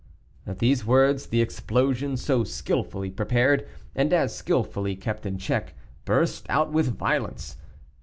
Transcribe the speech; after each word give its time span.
At 0.47 0.57
these 0.57 0.83
words 0.83 1.27
the 1.27 1.43
explosion 1.43 2.17
so 2.17 2.43
skilfully 2.43 3.11
prepared 3.11 3.67
and 3.95 4.11
as 4.11 4.35
skilfully 4.35 4.95
kept 4.95 5.27
in 5.27 5.37
check, 5.37 5.75
burst 6.05 6.47
out 6.49 6.71
with 6.71 6.97
violence. 6.97 7.57